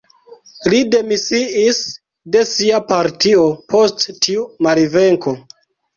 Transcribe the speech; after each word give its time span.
Li 0.73 0.79
demisiis 0.93 1.81
de 2.37 2.43
sia 2.53 2.79
partio, 2.93 3.45
post 3.75 4.09
tiu 4.25 4.49
malvenko. 4.69 5.37